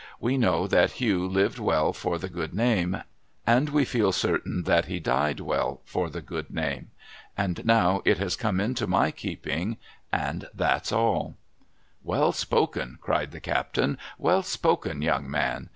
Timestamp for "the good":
2.17-2.55, 6.09-6.49